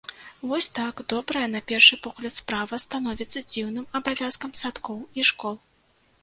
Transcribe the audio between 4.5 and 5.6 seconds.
садкоў і школ.